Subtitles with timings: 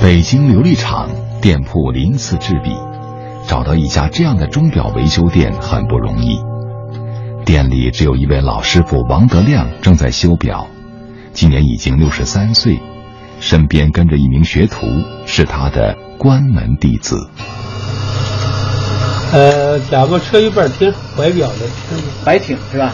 [0.00, 1.08] 北京琉璃厂
[1.40, 2.76] 店铺鳞次栉比，
[3.46, 6.38] 找到一家这样的钟表维修店很不容易。
[7.44, 10.66] 店里只有一位老师傅王德亮正在修表，
[11.32, 12.80] 今年已经六十三岁，
[13.40, 14.86] 身边跟着一名学徒，
[15.26, 17.16] 是他的关门弟子。
[19.32, 21.54] 呃，甲部车一半厅，怀表的
[22.24, 22.92] 白挺是吧？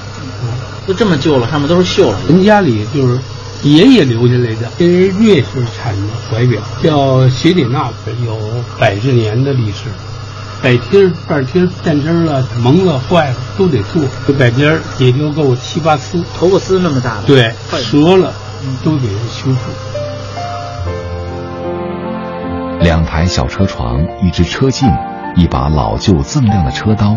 [0.86, 2.18] 都这么旧了，上面都是锈了。
[2.28, 3.18] 人家里就是
[3.62, 8.38] 爷爷留下来的，这是瑞士产的怀表，叫雪里纳夫，有
[8.78, 9.90] 百十年的历史。
[10.62, 17.52] 摆厅、半厅变针了、蒙了、坏了都得做，这摆件也就够七八丝，头发丝那么大的，对，
[17.90, 18.32] 折了
[18.84, 19.70] 都得修复。
[22.80, 24.88] 两台小车床，一只车镜，
[25.38, 27.16] 一把老旧锃亮的车刀，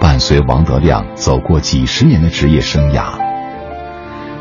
[0.00, 3.12] 伴随王德亮走过几十年的职业生涯。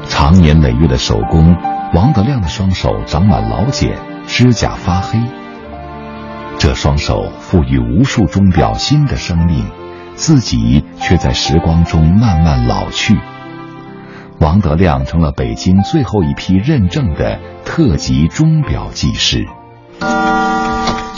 [0.07, 1.55] 长年累月的手工，
[1.93, 5.19] 王德亮的双手长满老茧，指甲发黑。
[6.57, 9.69] 这双手赋予无数钟表新的生命，
[10.15, 13.19] 自己却在时光中慢慢老去。
[14.39, 19.45] 王德亮成了北京最后一批认证的特级钟表技师。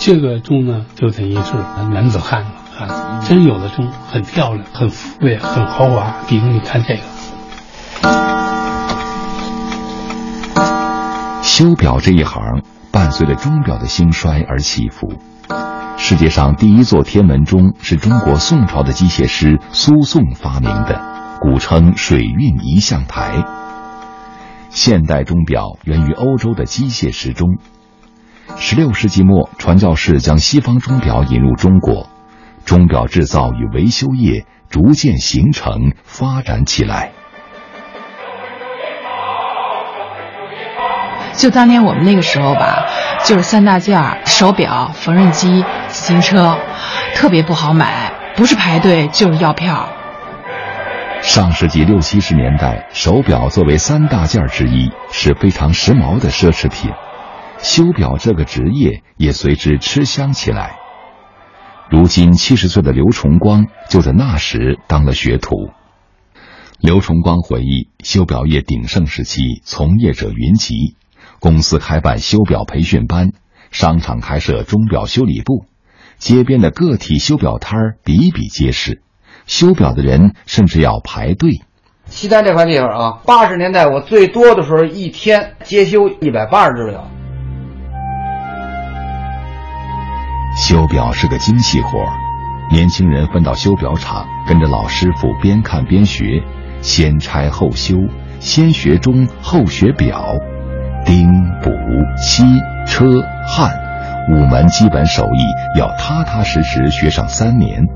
[0.06, 1.54] 这个钟呢，就等于是
[1.94, 3.22] 男子汉了啊！
[3.24, 6.14] 真有的钟很漂亮、很富贵、很豪华。
[6.28, 7.04] 比如你看这个，
[11.42, 15.14] 修表这一行伴随着钟表的兴衰而起伏。
[15.96, 21.02] 世界上第一座天文钟是中国宋朝的机械师苏颂发明的，
[21.40, 23.46] 古称水运仪象台。
[24.70, 27.58] 现代钟表源于欧洲的机械时钟。
[28.58, 32.10] 十六世纪末，传教士将西方钟表引入中国，
[32.66, 37.12] 钟表制造与维修业逐渐形成发展起来。
[41.34, 42.86] 就当年我们那个时候吧，
[43.26, 46.58] 就是三大件儿：手表、缝纫机、自行车，
[47.16, 49.90] 特别不好买，不是排队就是要票。
[51.22, 56.92] 上世纪六七十年代，手表作为三大件之一，是非常时髦的奢侈品。
[57.64, 60.76] 修表这个职业也随之吃香起来。
[61.90, 65.70] 如今七十岁的刘崇光就在那时当了学徒。
[66.80, 70.98] 刘崇光回忆，修表业鼎盛时期，从业者云集，
[71.40, 73.32] 公司开办修表培训班，
[73.72, 75.66] 商场开设钟表修理部，
[76.18, 79.02] 街边的个体修表摊儿比比皆是，
[79.46, 81.62] 修表的人甚至要排队。
[82.08, 87.08] 西单这块地方啊，八十年代我最多的时候，一天接修一百八十只表。
[90.56, 92.06] 修表是个精细活，
[92.72, 96.44] 年轻人分到修表厂，跟着老师傅边看边学，
[96.82, 97.98] 先拆后修，
[98.40, 100.24] 先学钟后学表，
[101.06, 101.28] 钉
[101.64, 101.72] 补
[102.22, 102.44] 漆
[102.86, 103.06] 车
[103.48, 103.72] 焊
[104.32, 107.88] 五门基本手艺要踏踏实实学上三年。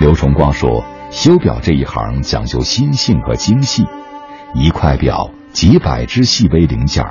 [0.00, 3.86] 刘崇光说：“修表这一行讲究心性和精细，
[4.54, 7.04] 一块表几百只细微零件，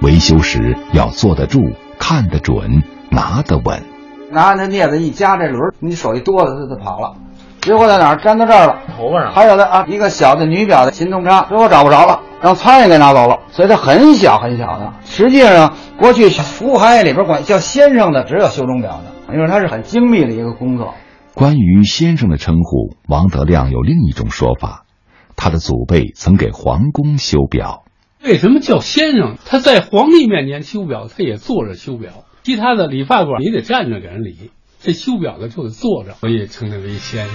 [0.00, 3.82] 维修时要坐得住，看得准。”拿得稳，
[4.30, 7.14] 拿那镊子一夹这轮，你手一哆嗦，它就跑了。
[7.60, 8.82] 结果在哪儿粘到这儿了？
[8.96, 9.32] 头发上。
[9.32, 13.38] 还有的啊，一个小的女表的擒纵插，最后找不着了，让苍蝇给拿走了。
[13.50, 14.92] 所以它很小很小的。
[15.04, 20.94] 实际上，过去服务行业里边管叫先生的只有修钟表的，因为它是很精密的一个工作。
[21.34, 24.84] 关于先生的称呼，王德亮有另一种说法，
[25.36, 27.84] 他的祖辈曾给皇宫修表。
[28.22, 29.36] 为什么叫先生？
[29.46, 32.10] 他在皇帝面前修表，他也坐着修表。
[32.44, 34.50] 其他的理发馆你得站着给人理，
[34.82, 37.34] 这修表的就得坐着，所以称他为先生。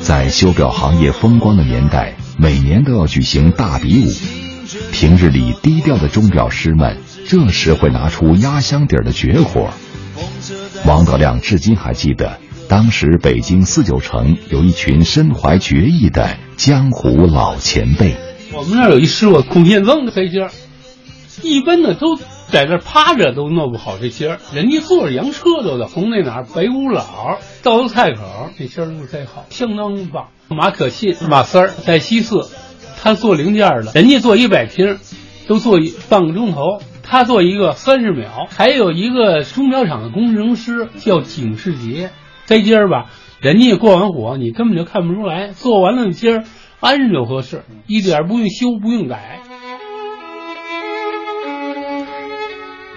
[0.00, 4.12] 在修表行业风光的年代，每年都要举行大比武。
[4.92, 9.70] 平日里低调的钟表师们，这时会拿出压箱底的绝活。
[10.86, 18.14] 王德亮至今还记得，当时北京四九城有一群身怀绝艺的江湖老前辈。
[18.54, 20.50] 我们那儿有一师傅孔宪增的黑心儿，
[21.42, 30.28] 一般的都在那趴着都弄不好这心儿，人家坐着洋车都的，从那哪儿北五老到了菜口，这心儿弄太好，相当棒。
[30.48, 32.50] 马可信、马三儿在西四，
[33.00, 34.98] 他做零件的，人家做一百拼，
[35.46, 35.78] 都做
[36.10, 38.46] 半个钟头，他做一个三十秒。
[38.50, 42.10] 还有一个钟表厂的工程师叫景世杰，
[42.44, 43.06] 这今儿吧，
[43.40, 46.44] 人家过完火，你根本就看不出来，做完了今儿。
[46.82, 49.38] 安上就合适，一点不用修，不用改。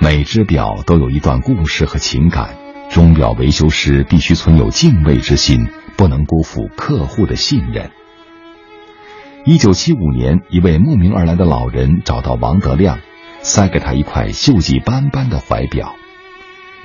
[0.01, 2.57] 每只表都有一段故事和情感，
[2.89, 7.91] 钟表维修师必须存有敬畏之心，不能辜负客户的信任。
[9.45, 12.97] 一九七五年，一位慕名而来的老人找到王德亮，
[13.43, 15.95] 塞给他一块锈迹斑斑的怀表。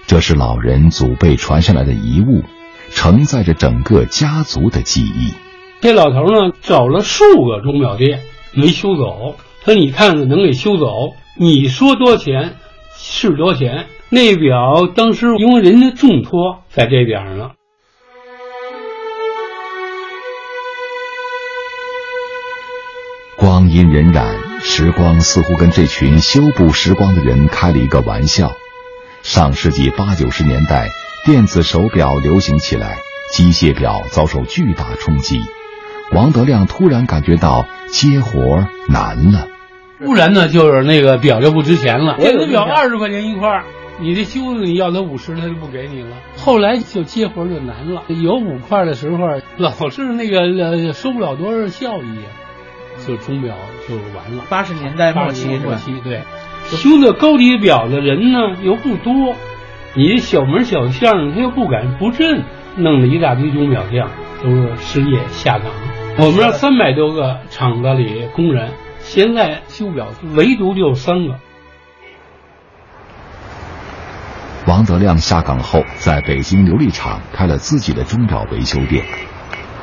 [0.07, 2.45] 这是老人祖辈传下来的遗物，
[2.91, 5.33] 承载着整个家族的记忆。
[5.81, 8.21] 这老头呢，找了数个钟表店
[8.53, 11.15] 没修走，他说：“你看看能给修走？
[11.39, 12.57] 你说多少钱
[12.99, 17.53] 是多少钱。”那表当时因为人家重托在这边上了。
[23.37, 28.53] 光阴荏苒，时光似乎跟这群修补时光的人开了一个玩笑。
[29.23, 30.89] 上世纪八九十年代，
[31.25, 32.99] 电子手表流行起来，
[33.33, 35.39] 机械表遭受巨大冲击。
[36.13, 39.47] 王德亮突然感觉到接活难了。
[39.99, 42.17] 不然呢，就是那个表就不值钱了。
[42.17, 43.63] 电子表二十块钱一块，
[44.01, 46.17] 你这修你要他五十，他就不给你了。
[46.37, 48.03] 后来就接活就难了。
[48.09, 49.19] 有五块的时候，
[49.59, 52.19] 老是那个收不了多少效益。
[53.07, 53.55] 就钟表
[53.89, 54.45] 就完了。
[54.51, 56.21] 八十年代末期末期对，
[56.67, 59.35] 修的高级表的人呢又不多，
[59.95, 62.43] 你小门小巷他又不敢不认，
[62.77, 64.11] 弄了一大堆钟表匠
[64.43, 65.71] 都失业下岗。
[66.19, 71.35] 我们这三百多个厂子里工人，现在修表唯独就三个。
[74.67, 79.05] 王德亮下岗后，在北京琉璃厂开了自己的钟表维修店。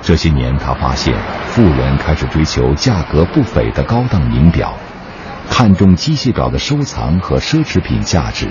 [0.04, 1.14] 这些年，他发现
[1.48, 4.78] 富人开始追求价格不菲的高档名表，
[5.50, 8.48] 看重机械表的收藏和奢侈品价值，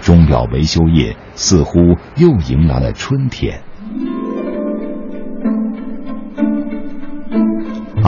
[0.00, 1.80] 钟表维修业似乎
[2.14, 3.60] 又迎来了春天。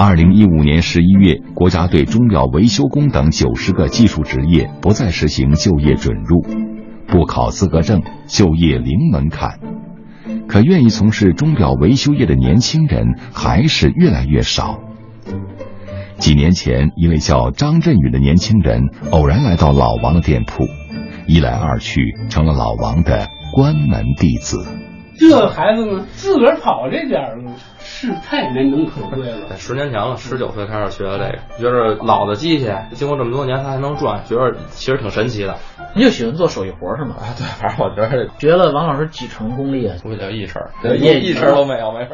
[0.00, 6.40] 二零一五年十一月，国家对钟表维修工等九十个技术职业不再实行就业准入，
[7.08, 9.58] 不考资格证，就业零门槛。
[10.46, 14.78] 可愿意从事钟表维修业的年轻人还是越来越少。
[16.18, 18.80] 几年前，一位叫张振宇的年轻人
[19.10, 20.62] 偶然来到老王的店铺，
[21.26, 24.64] 一来二去成了老王的关门弟子。
[25.18, 27.36] 这孩子们自个儿跑这点儿
[27.80, 29.56] 是太难能可贵了。
[29.56, 35.56] 十年前了，十九岁开始学的这个，觉得老的机器经过这么多年它还能转，觉得其实挺神奇的。
[35.94, 37.16] 你就喜欢做手艺活是吗？
[37.18, 39.96] 啊， 对，反正我觉得学了王老师几成功力啊？
[40.02, 42.10] 不叫一成，一一成都没有，没事。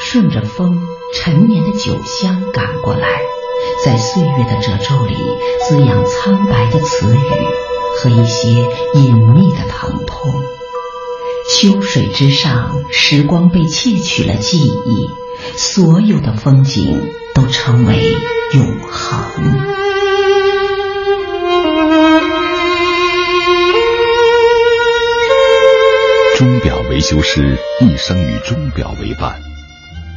[0.00, 0.80] 顺着风，
[1.14, 3.20] 陈年的酒香赶过来，
[3.88, 5.16] 在岁月的褶皱里
[5.66, 7.20] 滋养苍白的词语
[7.96, 8.50] 和一些
[8.92, 10.30] 隐秘的疼痛。
[11.50, 15.08] 秋水之上，时光被窃取了记忆，
[15.56, 18.12] 所有的风景都成为
[18.52, 19.58] 永恒。
[26.36, 29.40] 钟表维修师一生与钟表为伴。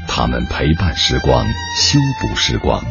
[0.10, 1.46] 他们陪伴时光，
[1.80, 2.84] 修补时光，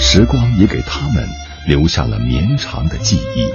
[0.00, 1.28] 时光也给他们
[1.68, 3.46] 留下了绵长的记忆。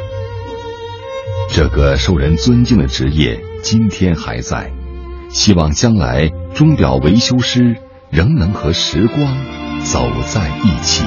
[1.52, 4.72] 这个受人尊敬的职业今天还在，
[5.30, 7.78] 希望将来钟表维修师
[8.10, 9.38] 仍能和时光
[9.84, 11.04] 走在一起。